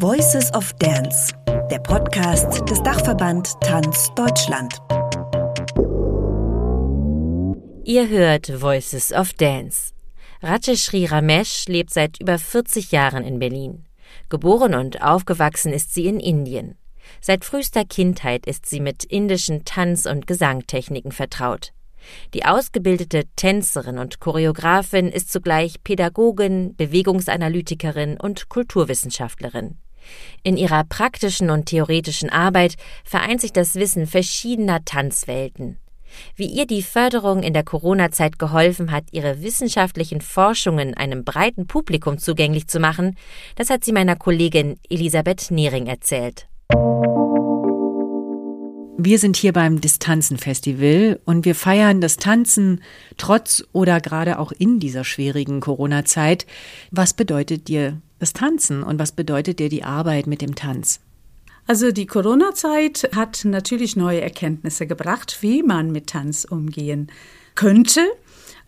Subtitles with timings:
[0.00, 1.34] Voices of Dance,
[1.70, 4.72] der Podcast des Dachverband Tanz Deutschland.
[7.84, 9.92] Ihr hört Voices of Dance.
[10.40, 13.84] Rajeshri Ramesh lebt seit über 40 Jahren in Berlin.
[14.30, 16.78] Geboren und aufgewachsen ist sie in Indien.
[17.20, 21.74] Seit frühester Kindheit ist sie mit indischen Tanz- und Gesangtechniken vertraut.
[22.32, 29.76] Die ausgebildete Tänzerin und Choreografin ist zugleich Pädagogin, Bewegungsanalytikerin und Kulturwissenschaftlerin.
[30.42, 35.78] In ihrer praktischen und theoretischen Arbeit vereint sich das Wissen verschiedener Tanzwelten.
[36.34, 42.18] Wie ihr die Förderung in der Corona-Zeit geholfen hat, ihre wissenschaftlichen Forschungen einem breiten Publikum
[42.18, 43.16] zugänglich zu machen,
[43.56, 46.48] das hat sie meiner Kollegin Elisabeth Nehring erzählt.
[49.02, 52.82] Wir sind hier beim Distanzen-Festival und wir feiern das Tanzen
[53.16, 56.44] trotz oder gerade auch in dieser schwierigen Corona-Zeit.
[56.90, 61.00] Was bedeutet dir das Tanzen und was bedeutet dir die Arbeit mit dem Tanz?
[61.66, 67.10] Also die Corona-Zeit hat natürlich neue Erkenntnisse gebracht, wie man mit Tanz umgehen
[67.54, 68.02] könnte.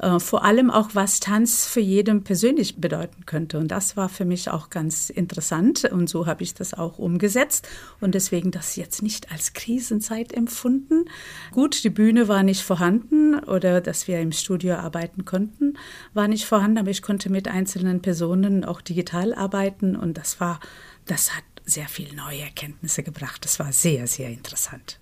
[0.02, 3.58] Äh, vor allem auch, was Tanz für jeden persönlich bedeuten könnte.
[3.58, 5.84] Und das war für mich auch ganz interessant.
[5.84, 7.68] Und so habe ich das auch umgesetzt.
[8.00, 11.04] Und deswegen das jetzt nicht als Krisenzeit empfunden.
[11.52, 15.78] Gut, die Bühne war nicht vorhanden oder dass wir im Studio arbeiten konnten,
[16.14, 16.78] war nicht vorhanden.
[16.78, 19.94] Aber ich konnte mit einzelnen Personen auch digital arbeiten.
[19.94, 20.58] Und das war,
[21.06, 23.44] das hat sehr viele neue Erkenntnisse gebracht.
[23.44, 24.98] Das war sehr, sehr interessant.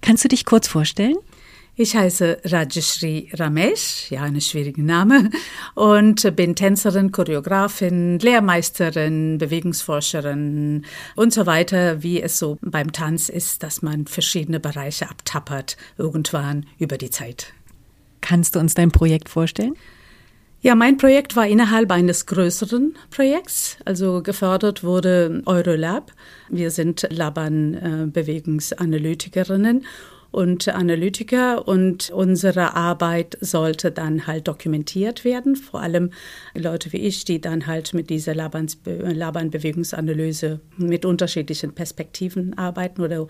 [0.00, 1.16] Kannst du dich kurz vorstellen?
[1.76, 5.30] Ich heiße Rajeshri Ramesh, ja, ein schwieriger Name,
[5.74, 10.84] und bin Tänzerin, Choreografin, Lehrmeisterin, Bewegungsforscherin
[11.16, 16.66] und so weiter, wie es so beim Tanz ist, dass man verschiedene Bereiche abtappert, irgendwann
[16.78, 17.54] über die Zeit.
[18.20, 19.74] Kannst du uns dein Projekt vorstellen?
[20.62, 26.12] Ja, mein Projekt war innerhalb eines größeren Projekts, also gefördert wurde Eurolab.
[26.50, 29.86] Wir sind Laban-Bewegungsanalytikerinnen
[30.30, 31.66] und Analytiker.
[31.66, 36.10] Und unsere Arbeit sollte dann halt dokumentiert werden, vor allem
[36.54, 43.26] Leute wie ich, die dann halt mit dieser Laban-Bewegungsanalyse mit unterschiedlichen Perspektiven arbeiten oder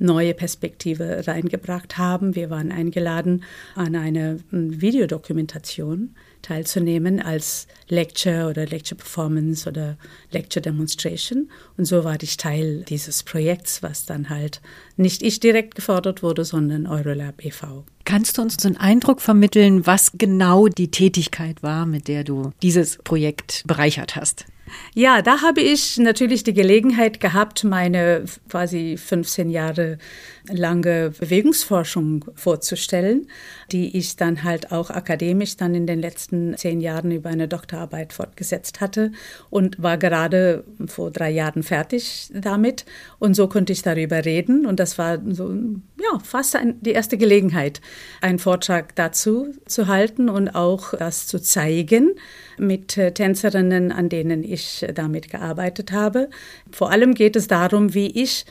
[0.00, 2.34] neue Perspektive reingebracht haben.
[2.34, 3.44] Wir waren eingeladen,
[3.76, 9.96] an einer Videodokumentation teilzunehmen als Lecture oder Lecture Performance oder
[10.32, 11.50] Lecture Demonstration.
[11.76, 14.60] Und so war ich Teil dieses Projekts, was dann halt
[14.96, 17.84] nicht ich direkt gefordert wurde, sondern Eurolab e.V.
[18.04, 22.52] Kannst du uns so einen Eindruck vermitteln, was genau die Tätigkeit war, mit der du
[22.62, 24.46] dieses Projekt bereichert hast?
[24.94, 29.98] Ja, da habe ich natürlich die Gelegenheit gehabt, meine quasi 15 Jahre
[30.48, 33.26] lange Bewegungsforschung vorzustellen,
[33.72, 38.12] die ich dann halt auch akademisch dann in den letzten zehn Jahren über eine Doktorarbeit
[38.12, 39.12] fortgesetzt hatte
[39.48, 42.84] und war gerade vor drei Jahren fertig damit.
[43.18, 44.66] Und so konnte ich darüber reden.
[44.66, 47.80] Und das war so, ja, fast ein, die erste Gelegenheit,
[48.20, 52.14] einen Vortrag dazu zu halten und auch das zu zeigen
[52.60, 56.28] mit äh, Tänzerinnen, an denen ich damit gearbeitet habe.
[56.70, 58.44] Vor allem geht es darum, wie ich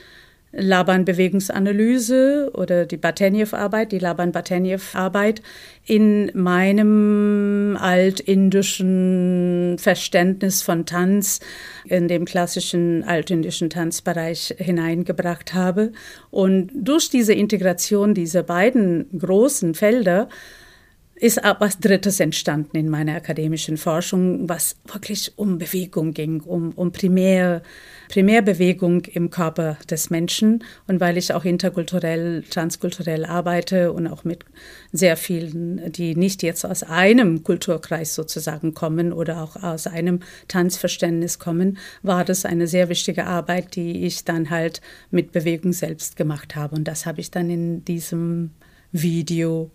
[0.52, 5.42] Laban-Bewegungsanalyse oder die Bateniev-Arbeit, die Laban-Bateniev-Arbeit
[5.86, 11.38] in meinem altindischen Verständnis von Tanz,
[11.84, 15.92] in dem klassischen altindischen Tanzbereich hineingebracht habe.
[16.30, 20.28] Und durch diese Integration dieser beiden großen Felder
[21.20, 26.72] ist auch was Drittes entstanden in meiner akademischen Forschung, was wirklich um Bewegung ging, um,
[26.72, 27.62] um Primär,
[28.08, 30.64] Primärbewegung im Körper des Menschen.
[30.86, 34.46] Und weil ich auch interkulturell, transkulturell arbeite und auch mit
[34.92, 41.38] sehr vielen, die nicht jetzt aus einem Kulturkreis sozusagen kommen oder auch aus einem Tanzverständnis
[41.38, 46.56] kommen, war das eine sehr wichtige Arbeit, die ich dann halt mit Bewegung selbst gemacht
[46.56, 46.76] habe.
[46.76, 48.52] Und das habe ich dann in diesem
[48.90, 49.70] Video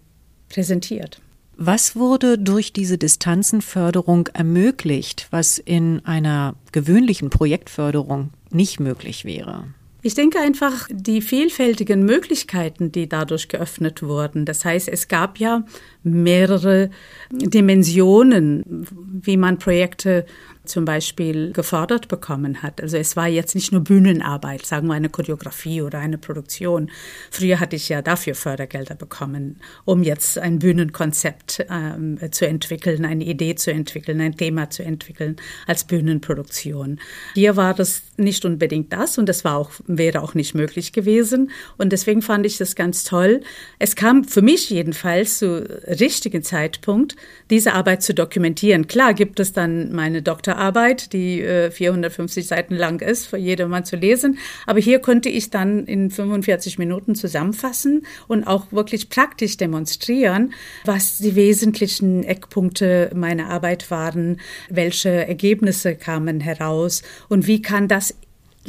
[0.49, 1.21] präsentiert.
[1.57, 9.65] Was wurde durch diese Distanzenförderung ermöglicht, was in einer gewöhnlichen Projektförderung nicht möglich wäre?
[10.01, 14.45] Ich denke einfach die vielfältigen Möglichkeiten, die dadurch geöffnet wurden.
[14.45, 15.63] Das heißt, es gab ja
[16.05, 16.89] mehrere
[17.31, 18.85] Dimensionen,
[19.21, 20.25] wie man Projekte
[20.65, 22.81] zum Beispiel gefördert bekommen hat.
[22.81, 26.89] Also es war jetzt nicht nur Bühnenarbeit, sagen wir eine Choreografie oder eine Produktion.
[27.31, 33.23] Früher hatte ich ja dafür Fördergelder bekommen, um jetzt ein Bühnenkonzept ähm, zu entwickeln, eine
[33.23, 35.37] Idee zu entwickeln, ein Thema zu entwickeln
[35.67, 36.99] als Bühnenproduktion.
[37.33, 41.51] Hier war das nicht unbedingt das und das war auch, wäre auch nicht möglich gewesen.
[41.77, 43.41] Und deswegen fand ich das ganz toll.
[43.79, 45.67] Es kam für mich jedenfalls zu
[45.99, 47.15] richtigen Zeitpunkt,
[47.49, 48.87] diese Arbeit zu dokumentieren.
[48.87, 53.95] Klar gibt es dann meine Doktorarbeit, die äh, 450 Seiten lang ist, für jedermann zu
[53.95, 54.37] lesen.
[54.65, 60.53] Aber hier konnte ich dann in 45 Minuten zusammenfassen und auch wirklich praktisch demonstrieren,
[60.85, 64.39] was die wesentlichen Eckpunkte meiner Arbeit waren,
[64.69, 68.15] welche Ergebnisse kamen heraus und wie kann das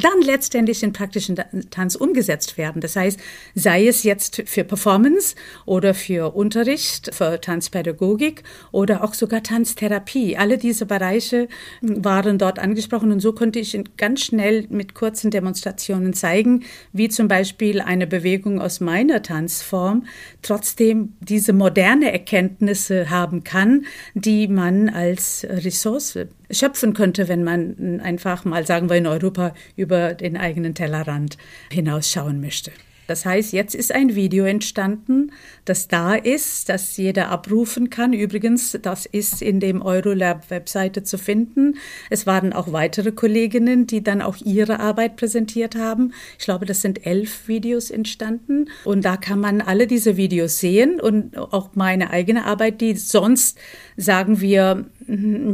[0.00, 1.36] dann letztendlich in praktischen
[1.70, 2.80] Tanz umgesetzt werden.
[2.80, 3.18] Das heißt,
[3.54, 5.34] sei es jetzt für Performance
[5.64, 10.36] oder für Unterricht, für Tanzpädagogik oder auch sogar Tanztherapie.
[10.36, 11.48] Alle diese Bereiche
[11.80, 17.28] waren dort angesprochen und so konnte ich ganz schnell mit kurzen Demonstrationen zeigen, wie zum
[17.28, 20.06] Beispiel eine Bewegung aus meiner Tanzform
[20.42, 26.18] trotzdem diese moderne Erkenntnisse haben kann, die man als Ressource
[26.50, 31.36] schöpfen könnte, wenn man einfach mal, sagen wir in Europa, über den eigenen Tellerrand
[31.70, 32.72] hinausschauen möchte.
[33.06, 35.30] Das heißt, jetzt ist ein Video entstanden,
[35.64, 38.12] das da ist, das jeder abrufen kann.
[38.12, 41.76] Übrigens, das ist in dem Eurolab-Webseite zu finden.
[42.10, 46.12] Es waren auch weitere Kolleginnen, die dann auch ihre Arbeit präsentiert haben.
[46.38, 48.70] Ich glaube, das sind elf Videos entstanden.
[48.84, 53.58] Und da kann man alle diese Videos sehen und auch meine eigene Arbeit, die sonst,
[53.96, 54.86] sagen wir,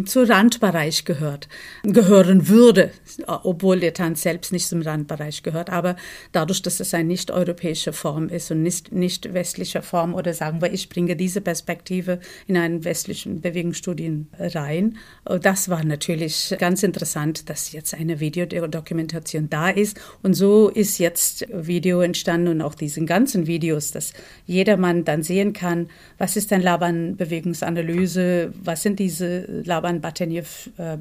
[0.07, 1.49] zu Randbereich gehört,
[1.83, 2.91] gehören würde,
[3.27, 5.69] obwohl der Tanz selbst nicht zum Randbereich gehört.
[5.69, 5.97] Aber
[6.33, 10.73] dadurch, dass es eine nicht-europäische Form ist und nicht, nicht westliche Form, oder sagen wir,
[10.73, 14.97] ich bringe diese Perspektive in einen westlichen Bewegungsstudien rein,
[15.43, 20.01] das war natürlich ganz interessant, dass jetzt eine Videodokumentation da ist.
[20.23, 24.15] Und so ist jetzt Video entstanden und auch diesen ganzen Videos, dass
[24.47, 28.32] jedermann dann sehen kann, was ist ein Laban-Bewegungsanalyse,
[28.63, 30.45] was sind diese Laban Bateniew
[30.79, 30.99] äh,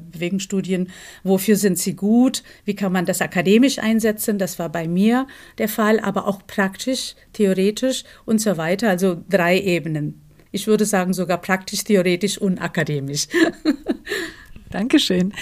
[1.22, 5.26] wofür sind sie gut, wie kann man das akademisch einsetzen, das war bei mir
[5.58, 10.20] der Fall, aber auch praktisch, theoretisch und so weiter, also drei Ebenen.
[10.50, 13.26] Ich würde sagen sogar praktisch, theoretisch und akademisch.
[14.70, 15.32] Dankeschön.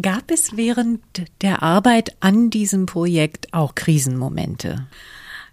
[0.00, 1.00] Gab es während
[1.42, 4.86] der Arbeit an diesem Projekt auch Krisenmomente?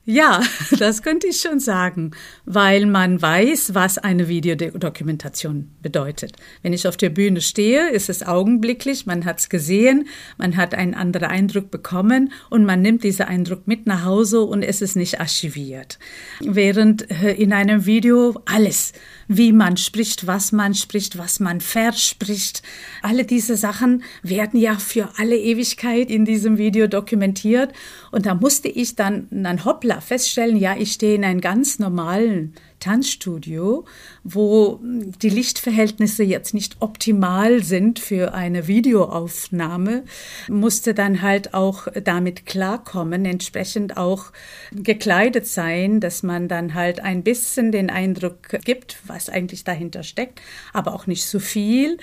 [0.09, 0.41] Ja,
[0.79, 2.11] das könnte ich schon sagen,
[2.45, 6.31] weil man weiß, was eine Videodokumentation bedeutet.
[6.61, 10.07] Wenn ich auf der Bühne stehe, ist es augenblicklich, man hat es gesehen,
[10.37, 14.63] man hat einen anderen Eindruck bekommen und man nimmt diesen Eindruck mit nach Hause und
[14.63, 15.99] es ist nicht archiviert.
[16.39, 18.93] Während äh, in einem Video alles
[19.27, 22.63] wie man spricht, was man spricht, was man verspricht.
[23.01, 27.73] Alle diese Sachen werden ja für alle Ewigkeit in diesem Video dokumentiert.
[28.11, 32.53] Und da musste ich dann, dann hoppla feststellen, ja, ich stehe in einem ganz normalen
[32.79, 33.85] Tanzstudio,
[34.23, 40.03] wo die Lichtverhältnisse jetzt nicht optimal sind für eine Videoaufnahme,
[40.47, 44.31] musste dann halt auch damit klarkommen, entsprechend auch
[44.71, 50.41] gekleidet sein, dass man dann halt ein bisschen den Eindruck gibt, was eigentlich dahinter steckt,
[50.71, 51.97] aber auch nicht so viel.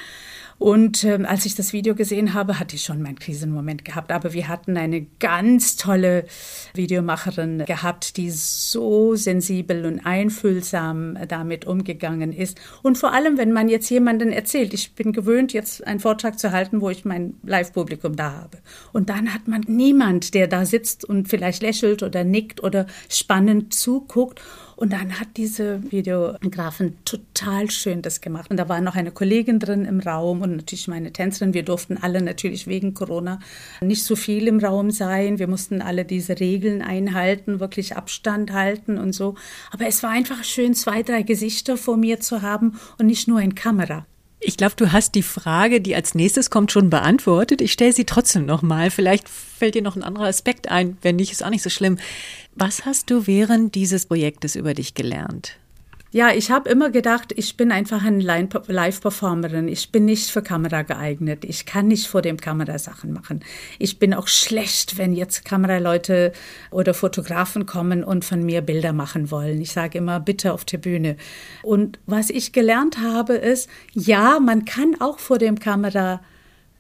[0.58, 4.12] Und ähm, als ich das Video gesehen habe, hatte ich schon meinen Krisenmoment gehabt.
[4.12, 6.24] Aber wir hatten eine ganz tolle
[6.74, 12.60] Videomacherin gehabt, die so sensibel und einfühlsam damit umgegangen ist.
[12.82, 16.52] Und vor allem, wenn man jetzt jemanden erzählt, ich bin gewöhnt, jetzt einen Vortrag zu
[16.52, 18.58] halten, wo ich mein Live-Publikum da habe.
[18.92, 23.74] Und dann hat man niemand, der da sitzt und vielleicht lächelt oder nickt oder spannend
[23.74, 24.40] zuguckt.
[24.76, 28.50] Und dann hat diese Videografin total schön das gemacht.
[28.50, 31.54] Und da war noch eine Kollegin drin im Raum und natürlich meine Tänzerin.
[31.54, 33.38] Wir durften alle natürlich wegen Corona
[33.80, 35.38] nicht so viel im Raum sein.
[35.38, 39.34] Wir mussten alle diese Regeln einhalten, wirklich Abstand halten und so.
[39.70, 43.40] Aber es war einfach schön, zwei, drei Gesichter vor mir zu haben und nicht nur
[43.40, 44.06] in Kamera.
[44.46, 47.62] Ich glaube, du hast die Frage, die als nächstes kommt, schon beantwortet.
[47.62, 48.90] Ich stelle sie trotzdem nochmal.
[48.90, 50.98] Vielleicht fällt dir noch ein anderer Aspekt ein.
[51.00, 51.98] Wenn nicht, ist auch nicht so schlimm.
[52.54, 55.56] Was hast du während dieses Projektes über dich gelernt?
[56.14, 59.66] Ja, ich habe immer gedacht, ich bin einfach eine Live-Performerin.
[59.66, 61.44] Ich bin nicht für Kamera geeignet.
[61.44, 63.40] Ich kann nicht vor dem Kamera Sachen machen.
[63.80, 66.30] Ich bin auch schlecht, wenn jetzt Kameraleute
[66.70, 69.60] oder Fotografen kommen und von mir Bilder machen wollen.
[69.60, 71.16] Ich sage immer, bitte auf der Bühne.
[71.64, 76.20] Und was ich gelernt habe, ist, ja, man kann auch vor dem Kamera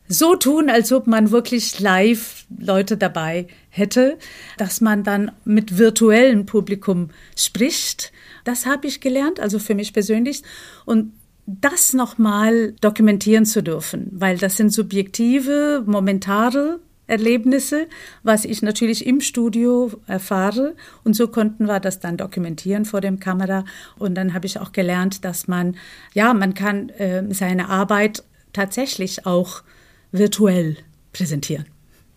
[0.06, 4.18] so tun, als ob man wirklich live Leute dabei hätte,
[4.58, 8.12] dass man dann mit virtuellem Publikum spricht.
[8.44, 10.42] Das habe ich gelernt, also für mich persönlich.
[10.84, 11.12] Und
[11.46, 17.86] das nochmal dokumentieren zu dürfen, weil das sind subjektive, momentare Erlebnisse,
[18.22, 20.74] was ich natürlich im Studio erfahre.
[21.02, 23.64] Und so konnten wir das dann dokumentieren vor dem Kamera.
[23.98, 25.76] Und dann habe ich auch gelernt, dass man,
[26.14, 29.62] ja, man kann äh, seine Arbeit tatsächlich auch
[30.14, 30.76] virtuell
[31.12, 31.66] präsentieren.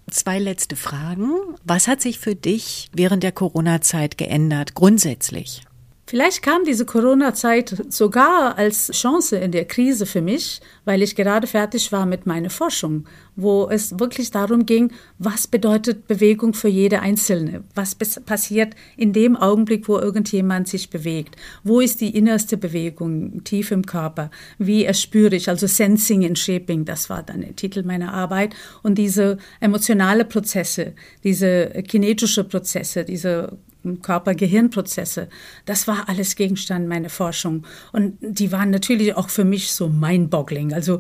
[0.09, 1.31] Zwei letzte Fragen.
[1.65, 5.66] Was hat sich für dich während der Corona-Zeit geändert, grundsätzlich?
[6.09, 11.47] Vielleicht kam diese Corona-Zeit sogar als Chance in der Krise für mich, weil ich gerade
[11.47, 13.03] fertig war mit meiner Forschung,
[13.35, 17.65] wo es wirklich darum ging, was bedeutet Bewegung für jede Einzelne?
[17.75, 21.35] Was passiert in dem Augenblick, wo irgendjemand sich bewegt?
[21.65, 24.31] Wo ist die innerste Bewegung tief im Körper?
[24.57, 25.49] Wie erspüre ich?
[25.49, 28.55] Also Sensing and Shaping, das war dann der Titel meiner Arbeit.
[28.81, 30.93] Und diese emotionale Prozesse,
[31.25, 33.57] diese kinetische Prozesse, diese
[33.95, 35.29] Körper-Gehirn-Prozesse.
[35.65, 37.65] Das war alles Gegenstand meiner Forschung.
[37.91, 40.73] Und die waren natürlich auch für mich so mind-boggling.
[40.73, 40.99] Also,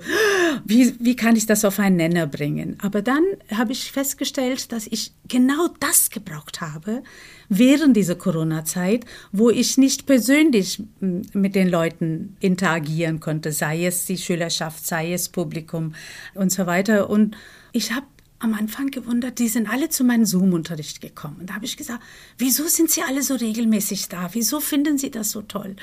[0.65, 2.77] wie, wie kann ich das auf einen Nenner bringen?
[2.81, 7.03] Aber dann habe ich festgestellt, dass ich genau das gebraucht habe
[7.49, 14.17] während dieser Corona-Zeit, wo ich nicht persönlich mit den Leuten interagieren konnte, sei es die
[14.17, 15.93] Schülerschaft, sei es Publikum
[16.33, 17.09] und so weiter.
[17.09, 17.37] Und
[17.71, 18.05] ich habe
[18.39, 21.37] am Anfang gewundert, die sind alle zu meinem Zoom-Unterricht gekommen.
[21.39, 22.03] Und da habe ich gesagt,
[22.37, 24.29] wieso sind sie alle so regelmäßig da?
[24.33, 25.75] Wieso finden sie das so toll?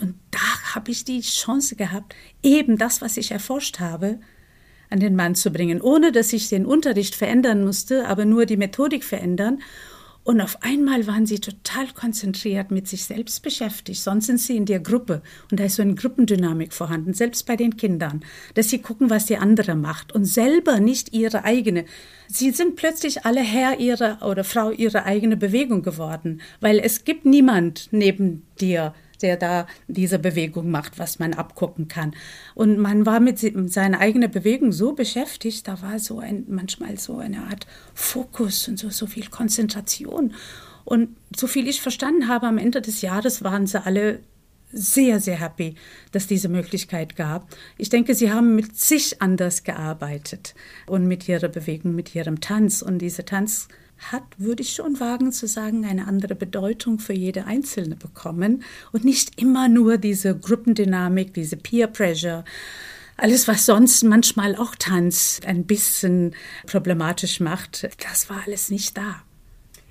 [0.00, 4.18] Und da habe ich die Chance gehabt, eben das, was ich erforscht habe,
[4.88, 8.56] an den Mann zu bringen, ohne dass ich den Unterricht verändern musste, aber nur die
[8.56, 9.62] Methodik verändern.
[10.22, 14.00] Und auf einmal waren sie total konzentriert mit sich selbst beschäftigt.
[14.00, 15.22] Sonst sind sie in der Gruppe.
[15.50, 18.20] Und da ist so eine Gruppendynamik vorhanden, selbst bei den Kindern,
[18.54, 21.86] dass sie gucken, was die andere macht und selber nicht ihre eigene.
[22.28, 27.24] Sie sind plötzlich alle Herr ihrer oder Frau ihrer eigene Bewegung geworden, weil es gibt
[27.24, 32.14] niemand neben dir, der da diese Bewegung macht, was man abgucken kann.
[32.54, 37.18] Und man war mit seiner eigenen Bewegung so beschäftigt, da war so ein, manchmal so
[37.18, 40.34] eine Art Fokus und so, so viel Konzentration.
[40.84, 44.20] Und so viel ich verstanden habe, am Ende des Jahres waren sie alle
[44.72, 45.74] sehr, sehr happy,
[46.12, 47.48] dass diese Möglichkeit gab.
[47.76, 50.54] Ich denke, sie haben mit sich anders gearbeitet
[50.86, 52.82] und mit ihrer Bewegung, mit ihrem Tanz.
[52.82, 53.68] Und diese Tanz
[54.00, 59.04] hat, würde ich schon wagen zu sagen, eine andere Bedeutung für jede Einzelne bekommen und
[59.04, 62.44] nicht immer nur diese Gruppendynamik, diese Peer Pressure.
[63.16, 66.34] Alles, was sonst manchmal auch Tanz ein bisschen
[66.66, 69.22] problematisch macht, das war alles nicht da.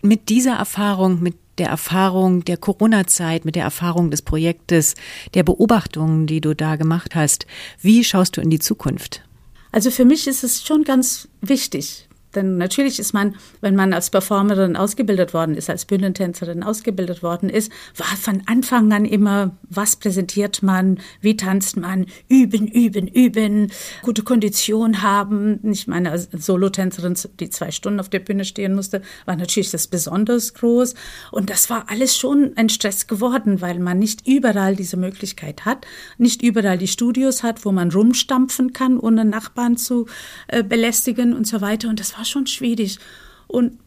[0.02, 4.96] Mit dieser Erfahrung, mit der Erfahrung der Corona-Zeit, mit der Erfahrung des Projektes,
[5.36, 7.46] der Beobachtungen, die du da gemacht hast,
[7.82, 9.24] wie schaust du in die Zukunft?
[9.72, 14.10] Also für mich ist es schon ganz wichtig, denn natürlich ist man, wenn man als
[14.10, 19.96] Performerin ausgebildet worden ist, als Bühnentänzerin ausgebildet worden ist, war von Anfang an immer, was
[19.96, 23.72] präsentiert man, wie tanzt man, üben, üben, üben,
[24.02, 25.60] gute Kondition haben.
[25.72, 29.88] Ich meine, als Solotänzerin, die zwei Stunden auf der Bühne stehen musste, war natürlich das
[29.88, 30.94] besonders groß.
[31.32, 35.86] Und das war alles schon ein Stress geworden, weil man nicht überall diese Möglichkeit hat,
[36.18, 40.06] nicht überall die Studios hat, wo man rumstampfen kann, ohne Nachbarn zu
[40.48, 41.90] äh, belästigen und so weiter.
[41.90, 43.00] Und das war schon schwierig.
[43.48, 43.80] Und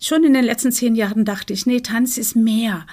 [0.00, 2.86] schon in den letzten zehn Jahren dachte ich, nee, Tanz ist mehr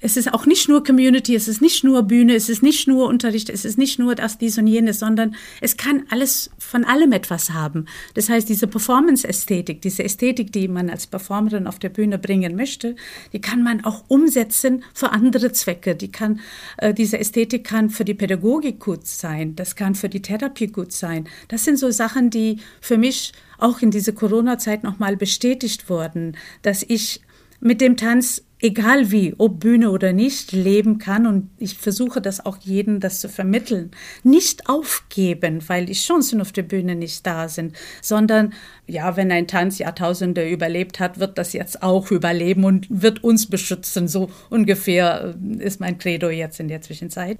[0.00, 3.08] es ist auch nicht nur Community, es ist nicht nur Bühne, es ist nicht nur
[3.08, 7.12] Unterricht, es ist nicht nur das, dies und jenes, sondern es kann alles von allem
[7.12, 7.86] etwas haben.
[8.14, 12.94] Das heißt, diese Performance-Ästhetik, diese Ästhetik, die man als Performerin auf der Bühne bringen möchte,
[13.32, 15.96] die kann man auch umsetzen für andere Zwecke.
[15.96, 16.40] Die kann,
[16.76, 20.92] äh, diese Ästhetik kann für die Pädagogik gut sein, das kann für die Therapie gut
[20.92, 21.28] sein.
[21.48, 26.84] Das sind so Sachen, die für mich auch in dieser Corona-Zeit nochmal bestätigt wurden, dass
[26.86, 27.20] ich
[27.60, 31.26] mit dem Tanz egal wie, ob Bühne oder nicht, leben kann.
[31.26, 33.90] Und ich versuche das auch jedem, das zu vermitteln.
[34.22, 38.54] Nicht aufgeben, weil die Chancen auf der Bühne nicht da sind, sondern
[38.86, 43.48] ja, wenn ein Tanz Jahrtausende überlebt hat, wird das jetzt auch überleben und wird uns
[43.48, 44.08] beschützen.
[44.08, 47.38] So ungefähr äh, ist mein Credo jetzt in der Zwischenzeit.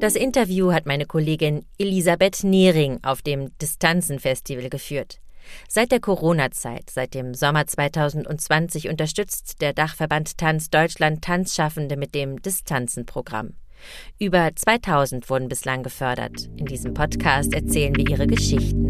[0.00, 5.20] Das Interview hat meine Kollegin Elisabeth Nehring auf dem Distanzenfestival geführt.
[5.68, 12.40] Seit der Corona-Zeit, seit dem Sommer 2020 unterstützt der Dachverband Tanz Deutschland Tanzschaffende mit dem
[12.42, 13.54] Distanzenprogramm.
[14.18, 16.48] Über 2000 wurden bislang gefördert.
[16.56, 18.88] In diesem Podcast erzählen wir ihre Geschichten.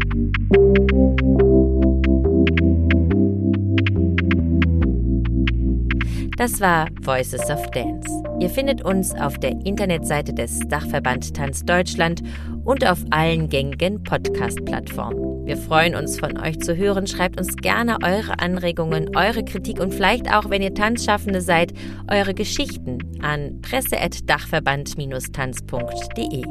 [6.43, 8.11] Das war Voices of Dance.
[8.41, 12.21] Ihr findet uns auf der Internetseite des Dachverband Tanz Deutschland
[12.65, 15.45] und auf allen gängigen Podcast-Plattformen.
[15.45, 17.07] Wir freuen uns, von euch zu hören.
[17.07, 21.71] Schreibt uns gerne eure Anregungen, eure Kritik und vielleicht auch, wenn ihr Tanzschaffende seid,
[22.11, 26.43] eure Geschichten an presse.dachverband-tanz.de.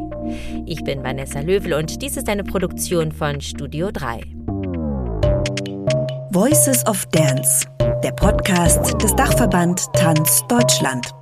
[0.64, 4.22] Ich bin Vanessa Löwel und dies ist eine Produktion von Studio 3.
[6.30, 7.66] Voices of Dance
[8.02, 11.21] der Podcast des Dachverband Tanz Deutschland.